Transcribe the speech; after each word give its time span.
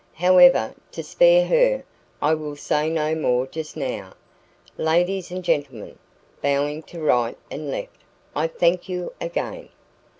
However, 0.15 0.73
to 0.93 1.03
spare 1.03 1.45
her, 1.45 1.83
I 2.23 2.33
will 2.33 2.55
say 2.55 2.89
no 2.89 3.13
more 3.13 3.45
just 3.45 3.77
now. 3.77 4.13
Ladies 4.75 5.29
and 5.29 5.43
gentlemen" 5.43 5.99
bowing 6.41 6.81
to 6.89 6.99
right 6.99 7.37
and 7.51 7.69
left 7.69 8.01
"I 8.35 8.47
thank 8.47 8.89
you 8.89 9.13
again." 9.21 9.69